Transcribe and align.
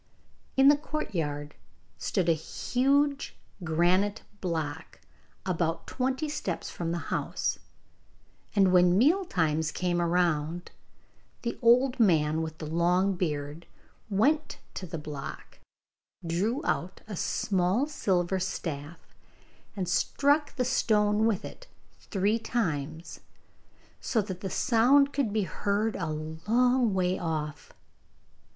In 0.57 0.67
the 0.67 0.77
courtyard 0.77 1.53
stood 1.99 2.27
a 2.27 2.31
huge 2.33 3.37
granite 3.63 4.23
block 4.41 4.99
about 5.45 5.85
twenty 5.85 6.27
steps 6.27 6.71
from 6.71 6.91
the 6.91 6.97
house, 7.13 7.59
and 8.55 8.71
when 8.73 8.97
meal 8.97 9.23
times 9.25 9.71
came 9.71 10.01
round 10.01 10.71
the 11.43 11.55
old 11.61 11.99
man 11.99 12.41
with 12.41 12.57
the 12.57 12.65
long 12.65 13.13
beard 13.13 13.67
went 14.09 14.57
to 14.73 14.87
the 14.87 14.97
block, 14.97 15.59
drew 16.25 16.65
out 16.65 17.01
a 17.07 17.15
small 17.15 17.85
silver 17.85 18.39
staff, 18.39 19.01
and 19.75 19.87
struck 19.87 20.55
the 20.55 20.65
stone 20.65 21.27
with 21.27 21.45
it 21.45 21.67
three 21.99 22.39
times, 22.39 23.19
so 23.99 24.19
that 24.19 24.41
the 24.41 24.49
sound 24.49 25.13
could 25.13 25.31
be 25.31 25.43
heard 25.43 25.95
a 25.95 26.07
long 26.09 26.91
way 26.95 27.19
off. 27.19 27.73